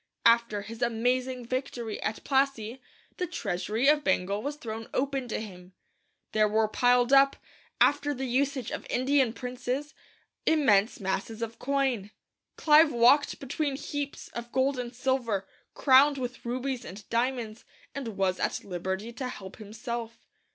[0.25, 2.81] After his amazing victory at Plassey,
[3.17, 5.73] 'the treasury of Bengal was thrown open to him.
[6.31, 7.35] There were piled up,
[7.79, 9.93] after the usage of Indian princes,
[10.47, 12.09] immense masses of coin.
[12.55, 17.63] Clive walked between heaps of gold and silver, crowned with rubies and diamonds,
[17.93, 20.25] and was at liberty to help himself.